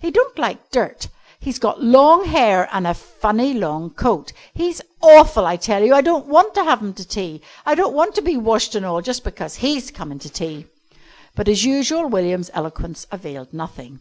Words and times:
He 0.00 0.10
don't 0.10 0.38
like 0.38 0.70
dirt. 0.70 1.08
He's 1.40 1.58
got 1.58 1.82
long 1.82 2.26
hair 2.26 2.68
an' 2.74 2.84
a 2.84 2.92
funny 2.92 3.54
long 3.54 3.88
coat. 3.88 4.34
He's 4.52 4.82
awful, 5.00 5.46
I 5.46 5.56
tell 5.56 5.82
you. 5.82 5.94
I 5.94 6.02
don't 6.02 6.26
want 6.26 6.52
to 6.56 6.64
have 6.64 6.82
him 6.82 6.92
to 6.92 7.08
tea. 7.08 7.40
I 7.64 7.74
don't 7.74 7.94
want 7.94 8.14
to 8.16 8.20
be 8.20 8.36
washed 8.36 8.76
an' 8.76 8.84
all 8.84 9.00
just 9.00 9.24
because 9.24 9.54
he's 9.54 9.90
comin' 9.90 10.18
to 10.18 10.28
tea." 10.28 10.66
But 11.34 11.48
as 11.48 11.64
usual 11.64 12.06
William's 12.06 12.50
eloquence 12.52 13.06
availed 13.10 13.54
nothing. 13.54 14.00